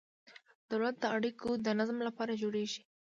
[0.69, 2.81] دولت د اړیکو د نظم لپاره جوړیږي.